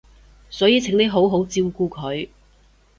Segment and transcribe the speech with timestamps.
[0.49, 2.27] 所以請你好好照顧佢